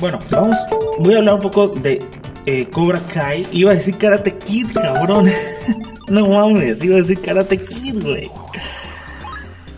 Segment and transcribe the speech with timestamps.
[0.00, 0.56] Bueno, vamos,
[0.98, 2.02] voy a hablar un poco de
[2.46, 3.46] eh, Cobra Kai.
[3.52, 5.30] Iba a decir Karate Kid, cabrón.
[6.08, 8.30] no mames, iba a decir Karate Kid, güey.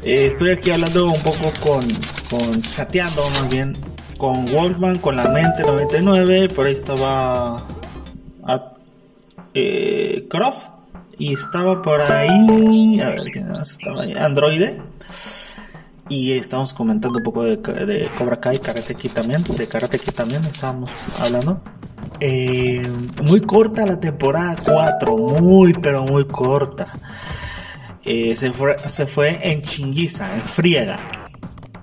[0.04, 1.82] Eh, estoy aquí hablando un poco con,
[2.30, 3.76] con chateando más bien
[4.16, 7.60] con Wolfman, con la mente 99, por ahí estaba
[9.54, 10.74] eh, Croft
[11.18, 14.80] y estaba por ahí, a ver quién más estaba ahí, Androide.
[16.12, 20.44] Y estamos comentando un poco de, Cobra Kai, Karate Kid también, de Karate Kid también
[20.44, 21.62] estábamos hablando.
[22.20, 22.86] Eh,
[23.22, 26.98] muy corta la temporada 4, muy pero muy corta.
[28.04, 31.00] Eh, se, fue, se fue en chinguiza, en friega,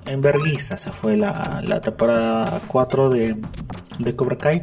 [0.06, 3.36] en verguiza se fue la, la temporada 4 de,
[3.98, 4.62] de Cobra Kai.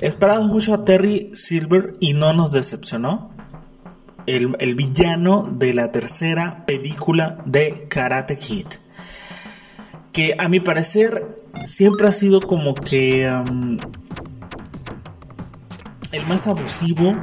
[0.00, 3.37] Esperamos mucho a Terry Silver y no nos decepcionó.
[4.28, 8.66] El, el, villano de la tercera película de Karate Kid.
[10.12, 13.78] Que a mi parecer siempre ha sido como que um,
[16.12, 17.14] el más abusivo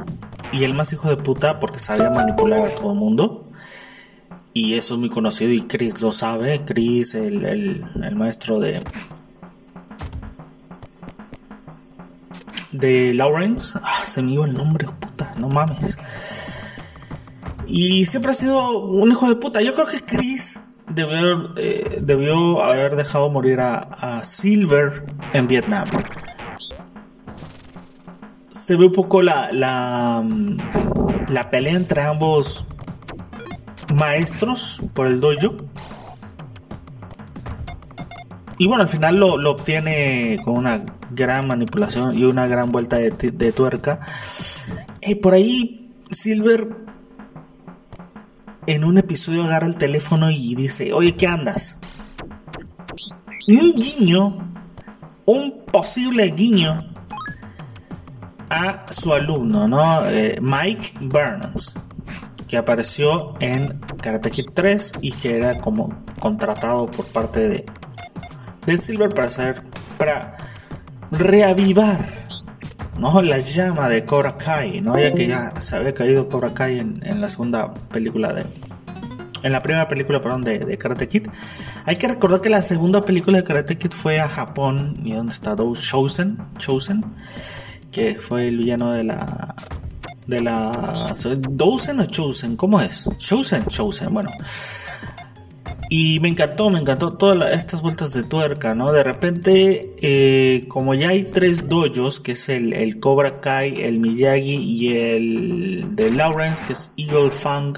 [0.52, 3.51] y el más hijo de puta porque sabía manipular a todo el mundo.
[4.53, 6.63] Y eso es muy conocido y Chris lo sabe.
[6.66, 8.81] Chris, el, el, maestro de,
[12.72, 13.77] de Lawrence.
[13.83, 15.97] Ah, se me iba el nombre, puta, no mames.
[17.67, 19.61] Y siempre ha sido un hijo de puta.
[19.61, 25.88] Yo creo que Chris debió, eh, debió haber dejado morir a, a, Silver en Vietnam.
[28.49, 30.23] Se ve un poco la, la,
[31.30, 32.66] la pelea entre ambos
[33.94, 35.57] maestros por el dojo.
[38.57, 42.97] Y bueno, al final lo, lo obtiene con una gran manipulación y una gran vuelta
[42.97, 44.00] de, de tuerca.
[45.02, 46.84] Eh, por ahí Silver
[48.67, 51.77] en un episodio agarra el teléfono y dice, oye, ¿qué andas?
[53.47, 54.38] Un guiño,
[55.25, 56.80] un posible guiño
[58.49, 60.05] a su alumno, ¿no?
[60.07, 61.75] Eh, Mike Burns,
[62.47, 67.66] que apareció en Karate Kid 3 y que era como contratado por parte de,
[68.66, 69.63] de Silver para hacer,
[69.97, 70.38] para
[71.12, 72.25] reavivar
[72.97, 73.22] ¿no?
[73.22, 74.97] la llama de Cobra Kai, ¿no?
[74.97, 78.45] ya que ya se había caído Cobra Kai en, en la segunda película de...
[79.44, 81.28] En la primera película, perdón, de, Karate Kid.
[81.85, 84.97] Hay que recordar que la segunda película de Karate Kid fue a Japón.
[85.03, 85.56] ¿Y dónde está?
[85.56, 86.38] Chosen.
[86.57, 87.03] Chosen.
[87.91, 89.56] Que fue el villano de la...
[90.28, 91.16] De la...
[91.50, 92.56] ¿Dosen o Chosen?
[92.56, 93.07] ¿Cómo es?
[93.18, 93.66] Chosen.
[93.68, 94.13] Chosen.
[94.13, 94.31] Bueno.
[95.90, 98.91] Y me encantó, me encantó todas estas vueltas de tuerca, ¿no?
[98.91, 104.00] De repente, eh, como ya hay tres dojos, que es el, el, Cobra Kai, el
[104.00, 107.78] Miyagi y el de Lawrence, que es Eagle Fang.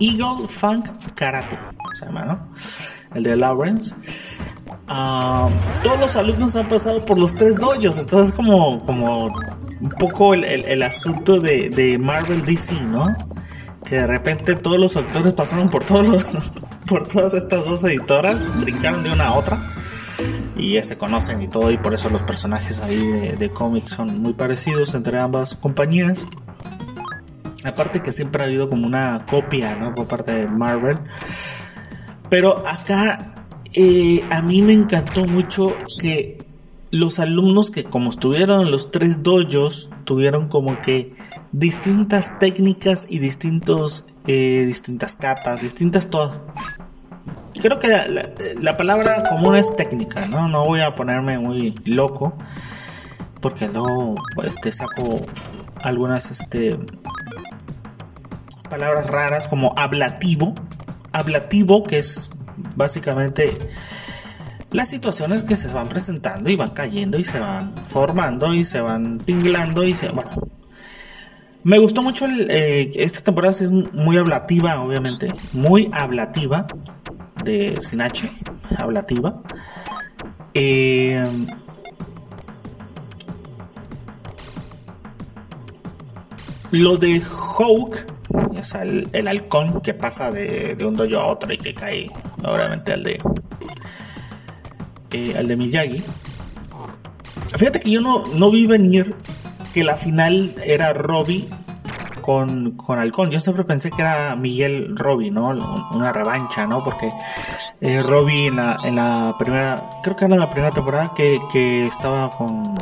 [0.00, 0.82] Eagle Fang
[1.14, 1.58] Karate,
[1.98, 2.48] se llama, ¿no?
[3.14, 3.94] El de Lawrence.
[4.88, 5.50] Uh,
[5.82, 10.44] todos los alumnos han pasado por los tres dojos, entonces como, como un poco el,
[10.44, 13.06] el, el asunto de, de Marvel DC, ¿no?
[13.84, 16.24] que de repente todos los actores pasaron por todos los,
[16.86, 19.70] por todas estas dos editoras, brincaron de una a otra
[20.56, 23.90] y ya se conocen y todo y por eso los personajes ahí de, de cómics
[23.90, 26.26] son muy parecidos entre ambas compañías.
[27.64, 29.94] Aparte que siempre ha habido como una copia, ¿no?
[29.94, 30.98] Por parte de Marvel.
[32.28, 33.34] Pero acá
[33.72, 36.38] eh, a mí me encantó mucho que
[36.90, 41.12] los alumnos que como estuvieron los tres dojos tuvieron como que
[41.50, 46.40] distintas técnicas y distintos eh, distintas catas, distintas todas.
[47.60, 50.48] Creo que la, la, la, palabra común es técnica, ¿no?
[50.48, 52.36] No voy a ponerme muy loco
[53.40, 54.14] porque luego
[54.44, 55.20] este saco
[55.82, 56.78] algunas este
[58.68, 60.54] palabras raras como ablativo,
[61.12, 62.30] ablativo que es
[62.76, 63.54] básicamente
[64.70, 68.80] las situaciones que se van presentando y van cayendo y se van formando y se
[68.80, 70.30] van tinglando y se bueno.
[71.62, 75.32] Me gustó mucho eh, esta temporada es muy ablativa obviamente.
[75.52, 76.66] Muy ablativa
[77.44, 78.30] de sin H
[78.76, 79.40] ablativa.
[80.52, 81.24] Eh,
[86.72, 88.13] lo de Hawk
[88.62, 92.10] sea, el, el, halcón que pasa de, de un dojo a otro y que cae
[92.42, 93.20] obviamente al de
[95.10, 96.02] eh, al de Miyagi.
[97.56, 99.14] Fíjate que yo no, no vi venir
[99.72, 101.48] que la final era Robbie
[102.20, 103.30] con, con Halcón.
[103.30, 105.50] Yo siempre pensé que era Miguel Robbie, ¿no?
[105.92, 106.82] Una revancha, ¿no?
[106.82, 107.12] Porque
[107.80, 111.86] eh, Robbie en la, en la primera, creo que era la primera temporada que, que
[111.86, 112.74] estaba con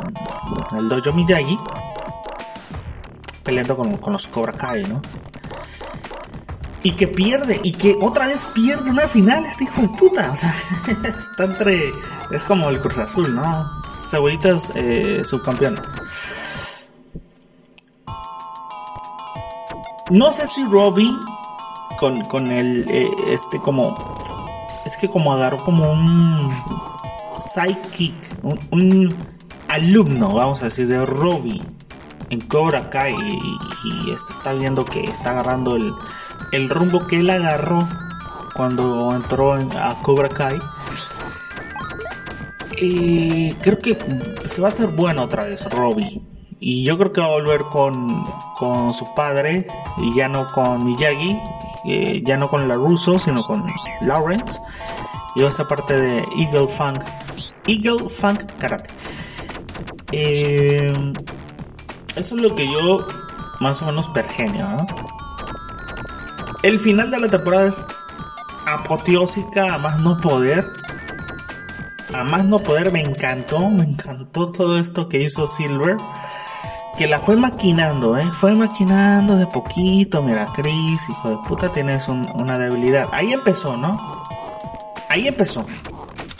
[0.77, 1.57] el dojo Miyagi
[3.43, 5.01] peleando con, con los Cobra Kai, ¿no?
[6.83, 10.35] Y que pierde y que otra vez pierde una final este hijo de puta o
[10.35, 10.53] sea
[11.17, 11.93] está entre
[12.31, 13.83] Es como el Cruz Azul, ¿no?
[13.91, 15.83] Cebollitas eh, subcampeones.
[20.09, 21.15] No sé si Robbie
[21.99, 23.95] con, con el eh, este como
[24.85, 26.51] es que como agarró como un
[27.37, 28.15] sidekick,
[28.71, 29.15] un,
[29.67, 31.61] alumno, vamos a decir, de Robbie
[32.29, 35.93] en Cobra Kai y, este está viendo que está agarrando el,
[36.53, 37.89] el rumbo que él agarró
[38.53, 40.59] cuando entró a Cobra Kai.
[43.61, 43.97] Creo que
[44.45, 46.21] se va a hacer bueno otra vez Robbie.
[46.59, 48.23] Y yo creo que va a volver con,
[48.57, 49.67] con su padre
[49.97, 51.37] y ya no con Miyagi,
[51.89, 53.65] eh, ya no con la Russo, sino con
[54.01, 54.61] Lawrence.
[55.35, 57.03] Y va a ser parte de Eagle Funk.
[57.67, 58.91] Eagle Funk Karate.
[60.11, 60.93] Eh,
[62.15, 63.07] eso es lo que yo
[63.59, 64.85] más o menos pergenio, ¿no?
[66.63, 67.83] El final de la temporada es
[68.65, 70.65] apoteósica a más no poder.
[72.13, 75.97] A más no poder me encantó, me encantó todo esto que hizo Silver.
[76.97, 78.25] Que la fue maquinando, ¿eh?
[78.31, 80.23] Fue maquinando de poquito.
[80.23, 83.09] Mira, Chris, hijo de puta, tienes una debilidad.
[83.11, 83.99] Ahí empezó, ¿no?
[85.09, 85.65] Ahí empezó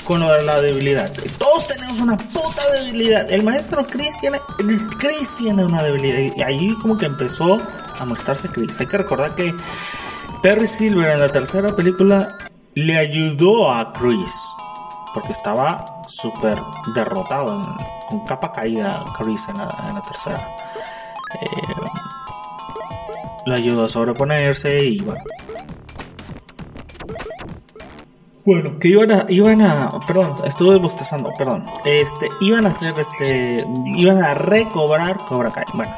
[0.06, 1.12] con lo de la debilidad.
[1.38, 3.30] Todos tenemos una puta debilidad.
[3.30, 4.40] El maestro Chris tiene,
[5.00, 6.34] Chris tiene una debilidad.
[6.38, 7.60] Y ahí como que empezó
[8.00, 8.80] a mostrarse Chris.
[8.80, 9.54] Hay que recordar que
[10.44, 12.38] Perry Silver en la tercera película
[12.76, 14.42] le ayudó a Chris.
[15.14, 16.60] Porque estaba súper
[16.94, 17.78] derrotado,
[18.10, 20.46] con capa caída Chris en la, tercera.
[21.40, 21.48] Eh,
[23.46, 25.24] le ayudó a sobreponerse y bueno.
[28.46, 31.66] Bueno, que iban a, iban a, perdón, estuve bostezando, perdón.
[31.86, 33.66] Este, iban a hacer, este,
[33.96, 35.64] iban a recobrar Cobra Kai.
[35.74, 35.96] Bueno,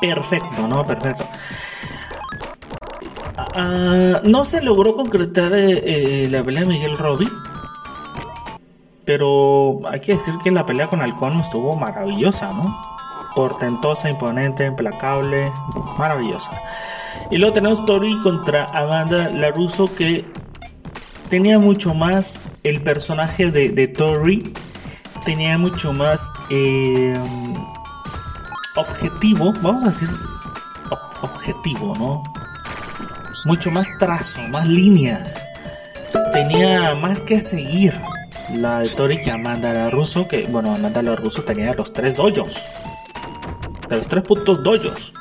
[0.00, 0.84] perfecto, ¿no?
[0.84, 1.27] Perfecto.
[3.60, 7.28] Ah, no se logró concretar eh, eh, la pelea de Miguel Robbie.
[9.04, 12.78] Pero hay que decir que la pelea con Halcón estuvo maravillosa, ¿no?
[13.34, 15.50] Portentosa, imponente, implacable,
[15.98, 16.52] maravillosa.
[17.32, 20.24] Y luego tenemos Tori contra Amanda Laruso que
[21.28, 24.52] tenía mucho más el personaje de, Tori.
[25.24, 27.18] Tenía mucho más eh,
[28.76, 30.08] objetivo, vamos a decir
[31.22, 32.37] objetivo, ¿no?
[33.44, 35.44] Mucho más trazo, más líneas.
[36.32, 37.94] Tenía más que seguir
[38.54, 42.16] la de Tori que Amanda la Russo, que bueno, Amanda la Russo tenía los tres
[42.16, 42.58] doyos.
[43.88, 45.12] De los tres puntos doyos.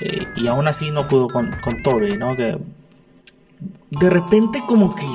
[0.00, 2.36] Eh, y aún así no pudo con, con Tori, ¿no?
[2.36, 2.58] Que
[3.90, 5.06] de repente como que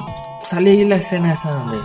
[0.44, 1.78] sale ahí la escena esa donde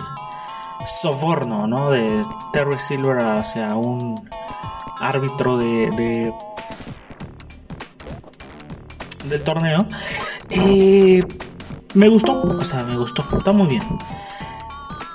[0.85, 1.89] soborno, ¿no?
[1.89, 4.29] De Terry Silver hacia un
[4.99, 6.33] árbitro de
[9.23, 9.87] del torneo.
[10.49, 11.21] Eh,
[11.93, 13.83] me gustó, o sea, me gustó, está muy bien.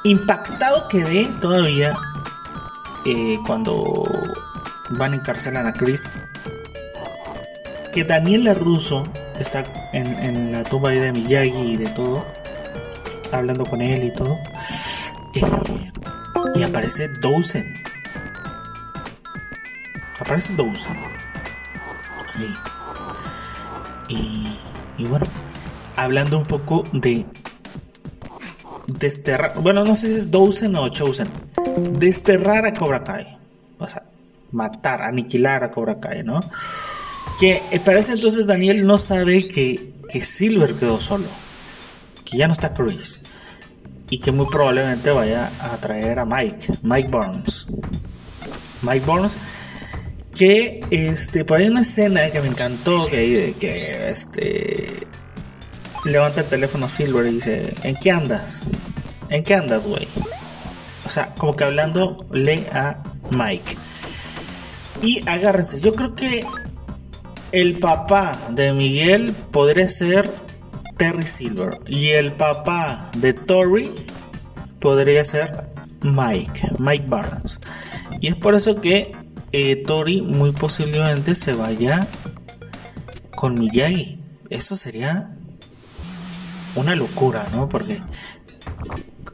[0.05, 1.94] Impactado quedé todavía
[3.05, 4.05] eh, cuando
[4.90, 6.08] van a encarcelar a Chris.
[7.93, 9.05] Que Daniel LaRusso
[9.38, 12.25] está en, la tumba de Miyagi y de todo,
[13.32, 14.38] hablando con él y todo.
[15.34, 15.43] Eh,
[16.54, 17.64] y aparece Dawson.
[20.20, 20.96] Aparece Dawson.
[24.08, 25.26] Y, bueno,
[25.96, 27.26] hablando un poco de
[28.87, 31.28] desterrar, bueno, no sé si es Dozen o Chosen,
[31.93, 33.37] desterrar a Cobra Kai,
[33.78, 34.02] o sea,
[34.52, 36.40] matar, aniquilar a Cobra Kai, ¿no?
[37.38, 41.26] Que eh, parece entonces Daniel no sabe que, que Silver quedó solo,
[42.25, 43.21] que ya no está Chris
[44.11, 47.66] y que muy probablemente vaya a traer a Mike, Mike Burns.
[48.83, 49.37] Mike Burns
[50.38, 54.87] que este por ahí una escena que me encantó que, que este
[56.04, 58.62] levanta el teléfono Silver y dice ¿en qué andas?
[59.30, 60.07] ¿en qué andas güey?
[61.04, 63.76] o sea como que hablando le a Mike
[65.02, 66.47] y agárrense yo creo que
[67.50, 70.30] el papá de Miguel podría ser
[70.99, 73.90] Terry Silver y el papá de Tori
[74.78, 75.64] podría ser
[76.02, 77.59] Mike Mike Barnes
[78.21, 79.17] y es por eso que
[79.87, 82.07] Tori muy posiblemente se vaya
[83.35, 84.21] con Miyagi.
[84.50, 85.31] Eso sería
[86.75, 87.69] una locura, ¿no?
[87.69, 88.00] Porque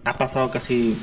[0.04, 0.96] ha pasado casi.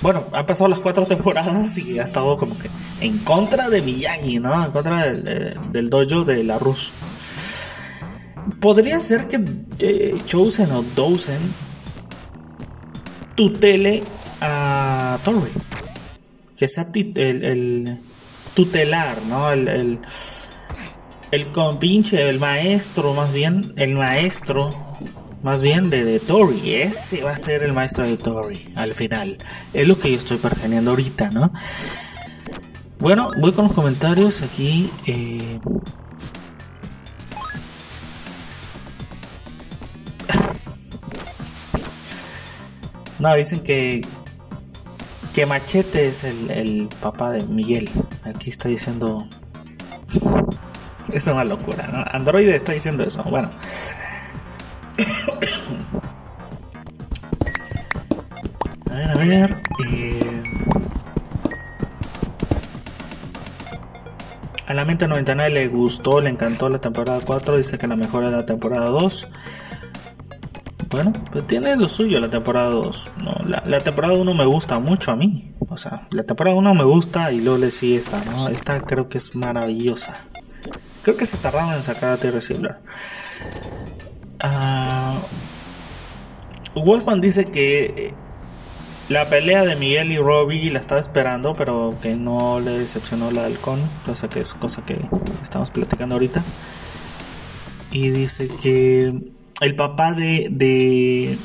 [0.00, 2.68] Bueno, ha pasado las cuatro temporadas y ha estado como que
[3.00, 4.64] en contra de Miyagi, ¿no?
[4.64, 6.92] En contra del, dojo de la Rus.
[8.60, 9.44] Podría ser que
[9.80, 11.40] eh, Chosen o Dozen
[13.34, 14.04] tutele
[14.40, 15.50] a Tori.
[16.56, 18.00] Que sea el
[18.56, 19.52] tutelar, ¿no?
[19.52, 20.00] El, el,
[21.30, 24.74] el compinche, el maestro, más bien, el maestro,
[25.42, 26.74] más bien de, de Tori.
[26.74, 29.36] Ese va a ser el maestro de Tori al final.
[29.74, 31.52] Es lo que yo estoy pergeneando ahorita, ¿no?
[32.98, 34.90] Bueno, voy con los comentarios aquí.
[35.06, 35.60] Eh...
[43.18, 44.00] no, dicen que
[45.36, 47.90] que Machete es el, papá de Miguel.
[48.24, 49.28] Aquí está diciendo
[51.12, 52.02] es una locura, ¿no?
[52.10, 53.22] Android está diciendo eso.
[53.24, 53.50] Bueno.
[58.90, 59.56] A ver, a ver.
[59.92, 60.42] Eh...
[64.68, 67.58] A la mente 99 le gustó, le encantó la temporada 4.
[67.58, 69.28] Dice que la mejor es la temporada 2.
[70.96, 73.10] Bueno, pues tiene lo suyo la temporada 2.
[73.18, 75.52] No, la, temporada 1 me gusta mucho a mí.
[75.68, 78.48] O sea, la temporada 1 me gusta y luego le sí esta, ¿no?
[78.48, 80.16] Esta creo que es maravillosa.
[81.02, 82.78] Creo que se tardaron en sacar a Terry Silver.
[84.42, 85.20] Uh,
[86.80, 88.12] Wolfman dice que eh,
[89.10, 93.42] la pelea de Miguel y Robbie la estaba esperando, pero que no le decepcionó la
[93.42, 94.98] del con, cosa que es cosa que
[95.42, 96.42] estamos platicando ahorita.
[97.92, 101.38] Y dice que el papá de, de,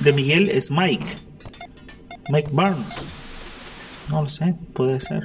[0.00, 1.06] de Miguel es Mike,
[2.30, 2.96] Mike Barnes.
[4.08, 5.22] No lo sé, puede ser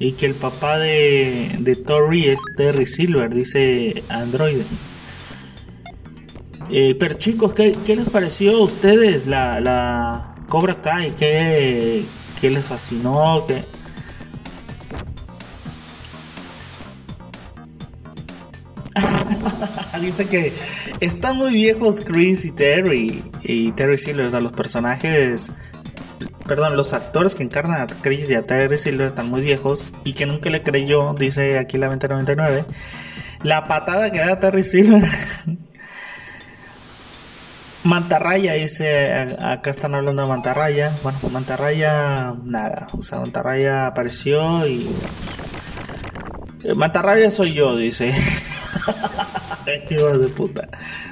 [0.00, 4.62] y que el papá de, de Tori es Terry Silver, dice Android.
[6.70, 11.10] Eh, pero chicos, ¿qué, les pareció a ustedes la, la Cobra Kai?
[11.10, 12.04] ¿Qué,
[12.40, 13.44] qué les fascinó?
[13.46, 13.62] ¿Qué...
[20.00, 20.52] Dice que
[21.00, 25.52] están muy viejos Chris y Terry y Terry Silver, o sea, los personajes
[26.46, 30.14] perdón, los actores que encarnan a Chris y a Terry Silver están muy viejos y
[30.14, 32.64] que nunca le creyó, dice aquí la 2099,
[33.44, 35.04] la patada que da Terry Silver.
[37.84, 40.92] Mantarraya, dice, acá están hablando de Mantarraya.
[41.02, 42.88] Bueno, Mantarraya, nada.
[42.98, 44.90] O sea, Mantarraya apareció y...
[46.74, 48.12] Mantarraya soy yo, dice.
[49.90, 50.68] qué hijos de puta.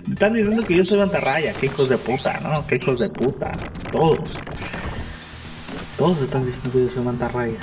[0.09, 2.65] Están diciendo que yo soy Mantarraya, qué hijos de puta, ¿no?
[2.67, 3.51] Qué hijos de puta.
[3.91, 4.39] Todos.
[5.97, 7.59] Todos están diciendo que yo soy mantarraya.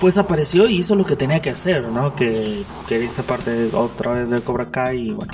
[0.00, 2.16] Pues apareció y hizo lo que tenía que hacer, ¿no?
[2.16, 5.32] Que quería esa parte otra vez de Cobra Kai y bueno.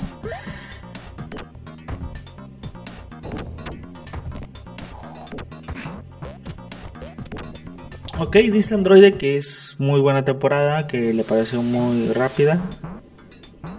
[8.19, 12.61] Ok, dice Android que es muy buena temporada, que le pareció muy rápida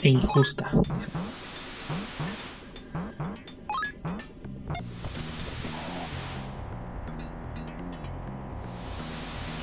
[0.02, 0.72] e injusta.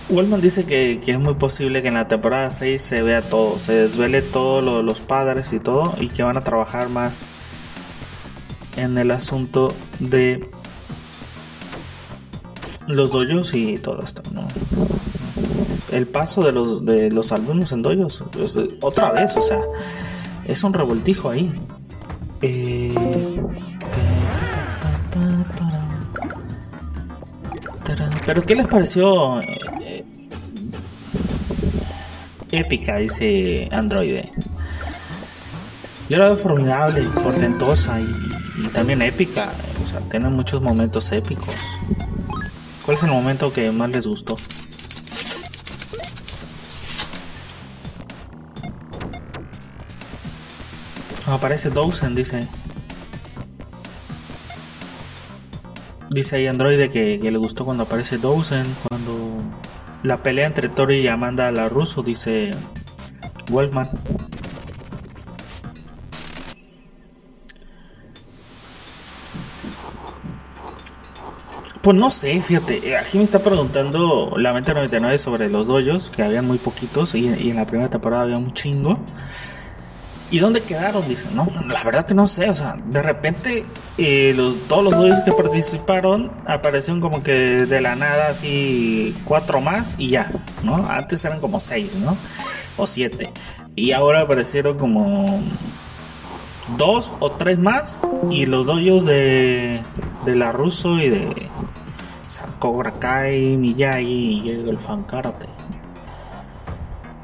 [0.09, 3.73] Wellman dice que, es muy posible que en la temporada 6 se vea todo, se
[3.73, 7.27] desvele todo lo de los padres y todo, y que van a trabajar más
[8.77, 10.49] en el asunto de
[12.87, 14.23] los doyos y todo esto,
[15.91, 19.61] El paso de los, de los alumnos en doyos, pues, otra vez, o sea,
[20.47, 21.53] es un revoltijo ahí.
[22.43, 22.95] Eh,
[28.25, 29.41] pero ¿qué les pareció
[32.51, 34.21] épica, dice Android.
[36.09, 39.53] Yo la veo formidable, portentosa y, también épica.
[39.83, 41.55] O sea, tiene muchos momentos épicos.
[42.85, 44.37] ¿Cuál es el momento que más les gustó?
[51.27, 52.47] Aparece Dawson, dice.
[56.11, 59.37] Dice ahí Android que, le gustó cuando aparece Dawson, cuando
[60.03, 62.55] la pelea entre Tori y Amanda la ruso, dice
[63.51, 63.91] Wolfman.
[71.83, 76.45] Pues no sé, fíjate, aquí me está preguntando la 99 sobre los doyos, que habían
[76.45, 78.99] muy poquitos y en la primera temporada había un chingo.
[80.31, 81.09] ¿Y dónde quedaron?
[81.09, 83.65] Dicen, no, la verdad que no sé, o sea, de repente
[83.97, 89.61] eh, los, todos los dueños que participaron aparecieron como que de la nada así cuatro
[89.61, 90.31] más y ya,
[90.65, 90.87] ¿no?
[90.89, 92.17] Antes eran como seis, ¿no?
[92.77, 93.33] O siete.
[93.77, 95.41] Y ahora aparecieron como
[96.77, 99.81] dos o tres más y los doyos de,
[100.25, 101.29] de la Russo y de
[102.27, 105.47] o sea, Cobra Kai, Miyagi y el Fan Karate.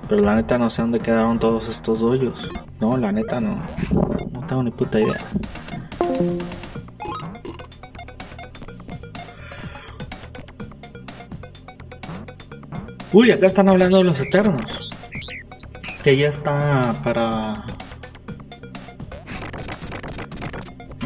[0.09, 2.49] Pero la neta no sé dónde quedaron todos estos hoyos.
[2.83, 3.63] No, la neta no.
[4.33, 5.21] No tengo ni puta idea.
[13.13, 14.89] Uy, acá están hablando de los Eternos.
[16.03, 17.63] Que ya está para...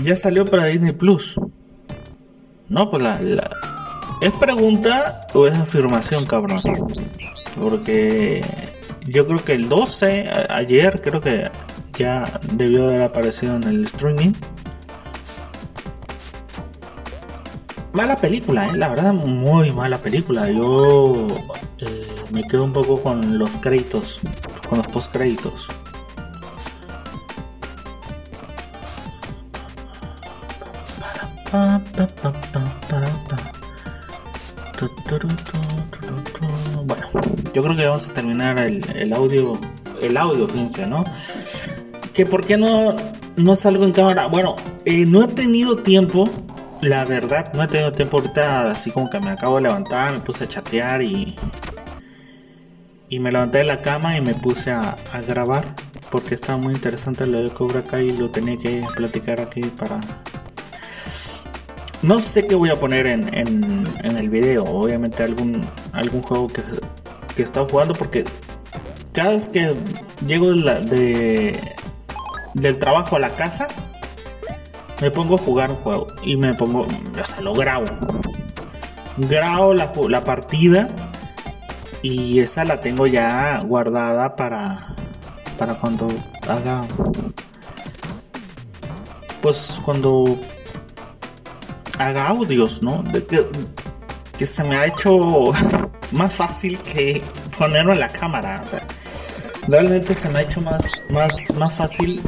[0.02, 1.38] ya salió para Disney Plus.
[2.71, 3.21] No, pues la,
[4.23, 6.62] ¿Es pregunta o es afirmación, cabrón?
[7.61, 8.42] Porque
[9.09, 11.50] yo creo que el 12, ayer, creo que
[11.96, 14.32] ya debió haber aparecido en el streaming.
[17.92, 18.76] Mala película, ¿eh?
[18.76, 20.50] la verdad, muy mala película.
[20.50, 21.26] Yo
[21.78, 24.20] eh, me quedo un poco con los créditos,
[24.68, 25.68] con los post créditos.
[36.84, 37.06] Bueno,
[37.54, 39.58] yo creo que vamos a terminar el, audio,
[40.02, 41.04] el audio, fíjense, ¿no?
[42.16, 42.96] Que por qué no,
[43.37, 44.26] no salgo en cámara.
[44.26, 44.56] Bueno,
[44.87, 46.26] eh, no he tenido tiempo,
[46.80, 50.20] la verdad, no he tenido tiempo ahorita, así como que me acabo de levantar, me
[50.20, 51.37] puse a chatear y,
[53.11, 54.96] y me levanté de la cama y me puse a,
[55.28, 55.75] grabar
[56.11, 60.00] porque estaba muy interesante lo de Cobra Kai y lo tenía que platicar aquí para
[62.00, 63.28] no sé qué voy a poner en,
[64.02, 64.64] el video.
[64.64, 66.62] Obviamente algún, algún juego que,
[67.35, 68.25] que he estado jugando porque
[69.12, 69.75] cada vez que
[70.26, 71.58] llego de,
[72.56, 73.68] del trabajo a la casa,
[75.02, 77.86] me pongo a jugar un juego y me pongo, o sea, lo grabo.
[79.18, 80.88] Grabo la, la partida
[82.02, 84.94] y esa la tengo ya guardada para,
[85.58, 86.08] para cuando
[86.48, 86.84] haga,
[89.42, 90.38] pues cuando
[91.98, 93.02] haga audios, ¿no?
[93.02, 95.52] De que, se me ha hecho
[96.12, 97.22] más fácil que
[97.58, 98.60] ponerlo en la cámara.
[98.62, 98.86] O sea,
[99.68, 102.22] realmente se me ha hecho más, más, más fácil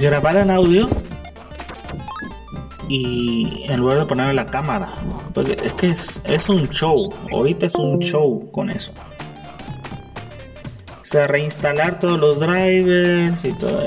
[0.00, 0.88] grabar en audio
[2.88, 4.88] y en lugar de ponerlo en la cámara.
[5.34, 7.04] Porque es que es, es un show.
[7.32, 8.92] Ahorita es un show con eso.
[11.02, 13.82] O sea, reinstalar todos los drivers y todo.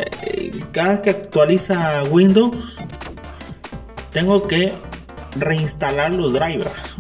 [0.72, 2.78] Cada vez que actualiza Windows,
[4.12, 4.74] tengo que
[5.36, 6.98] reinstalar los drivers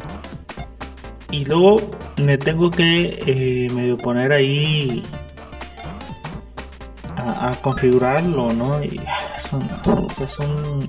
[1.31, 1.81] y luego
[2.18, 5.03] me tengo que eh, medio poner ahí
[7.42, 9.00] a, configurarlo no y
[9.38, 9.68] es un,
[10.22, 10.88] es un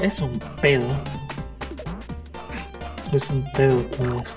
[0.00, 0.88] es un pedo
[3.12, 4.36] es un pedo todo eso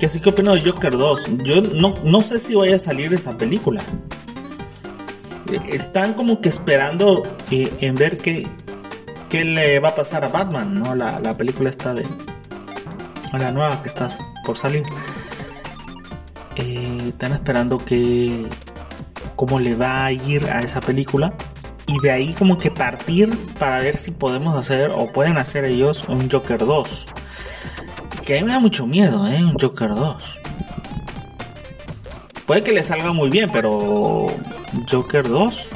[0.00, 3.12] que sí que opino de Joker 2 yo no, no sé si vaya a salir
[3.12, 3.82] esa película
[5.70, 8.46] están como que esperando eh, en ver qué,
[9.28, 10.94] qué le va a pasar a Batman, ¿no?
[10.94, 12.06] La, película está de.
[13.32, 14.08] La nueva que está
[14.44, 14.84] por salir.
[16.58, 18.46] Eh, están esperando que.
[19.36, 21.32] cómo le va a ir a esa película.
[21.86, 26.04] Y de ahí como que partir para ver si podemos hacer o pueden hacer ellos
[26.08, 27.06] un Joker 2.
[28.26, 29.42] Que a mí me da mucho miedo, ¿eh?
[29.42, 30.16] Un Joker 2.
[32.46, 34.26] Puede que le salga muy bien, pero
[34.90, 35.68] Joker 2.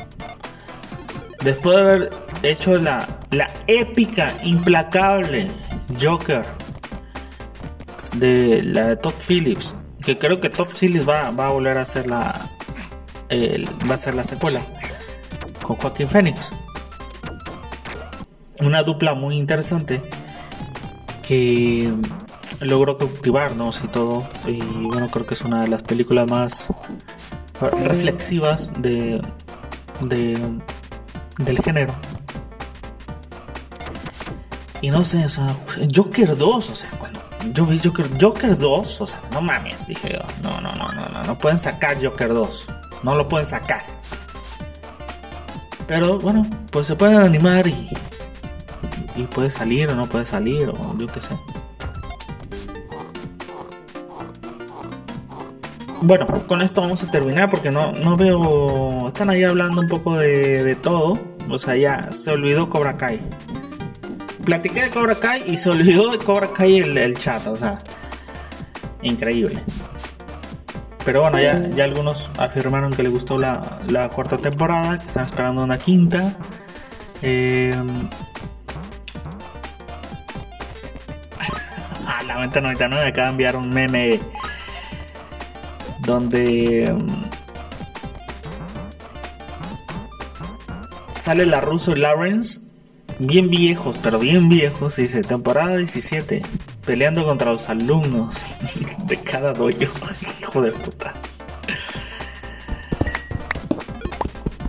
[1.45, 2.11] Después de haber
[2.43, 5.51] hecho la, la épica, implacable
[6.01, 6.45] Joker
[8.17, 11.83] de la de Top Phillips, que creo que Top Phillips va, va a volver a
[11.83, 12.51] hacer la
[13.91, 14.61] va a ser la secuela
[15.63, 16.53] con Joaquín Phoenix.
[18.61, 20.03] Una dupla muy interesante
[21.23, 21.93] que
[22.61, 24.27] logró cautivarnos y todo.
[24.47, 26.69] Y bueno, creo que es una de las películas más
[27.61, 29.21] reflexivas de,
[30.01, 31.95] del género.
[34.81, 35.57] Y no sé, o sea,
[35.95, 37.22] Joker 2, o sea, cuando
[37.53, 41.09] yo vi Joker, Joker 2, o sea, no mames, dije yo, no, no, no, no,
[41.09, 42.67] no, no pueden sacar Joker 2,
[43.03, 43.83] no lo pueden sacar.
[45.87, 47.91] Pero bueno, pues se pueden animar y,
[49.17, 51.37] y puede salir o no puede salir, o yo qué sé.
[56.03, 59.07] bueno, con esto vamos a terminar porque no, no veo.
[59.09, 61.19] Están ahí hablando un poco de, todo.
[61.49, 63.21] O sea, ya se olvidó Cobra Kai.
[64.45, 67.47] Platiqué de Cobra Kai y se olvidó de Cobra Kai el, chat.
[67.47, 67.81] O sea,
[69.03, 69.63] increíble.
[71.05, 75.79] Pero bueno, ya, algunos afirmaron que les gustó la, cuarta temporada, que están esperando una
[75.79, 76.37] quinta.
[77.23, 77.75] Eh,
[82.07, 84.21] a la 99 acaba de enviar un meme
[86.01, 87.25] donde mm,
[91.17, 92.72] sale la ruso Lawrence,
[93.19, 96.43] bien viejos, pero bien viejos, y dice, temporada 17,
[96.85, 98.47] peleando contra los alumnos
[99.07, 99.71] de cada dojo,
[100.41, 101.15] hijo de puta.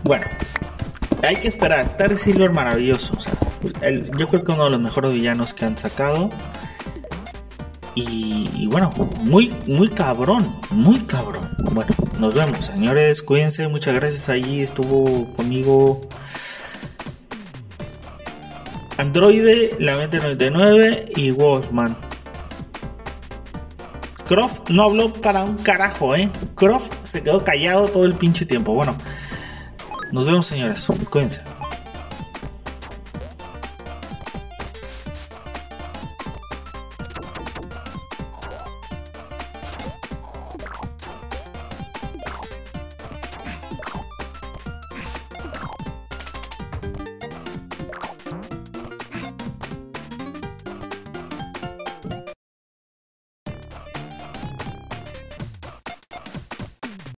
[0.03, 0.25] Bueno,
[1.21, 3.17] hay que esperar, Terry Silver maravilloso,
[4.17, 6.29] yo creo que uno de los mejores villanos que han sacado.
[7.95, 11.47] Y, bueno, muy, muy cabrón, muy cabrón.
[11.71, 13.21] Bueno, nos vemos, señores.
[13.21, 14.29] Cuídense, muchas gracias.
[14.29, 16.01] Allí estuvo conmigo
[18.97, 21.95] Androide, la 99 y Wolfman.
[24.25, 26.29] Croft no habló para un carajo, ¿eh?
[26.55, 28.73] Croft se quedó callado todo el pinche tiempo.
[28.73, 28.97] Bueno,
[30.11, 30.87] nos vemos, señores.
[31.09, 31.41] Cuídense.